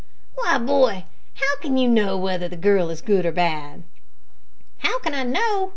"Why, 0.33 0.57
boy, 0.57 1.05
how 1.35 1.57
can 1.61 1.77
you 1.77 1.87
know 1.87 2.17
whether 2.17 2.47
the 2.47 2.57
girl 2.57 2.89
is 2.89 3.03
good 3.03 3.23
or 3.23 3.31
bad?" 3.31 3.83
"How 4.79 4.97
can 4.97 5.13
I 5.13 5.21
know?" 5.21 5.69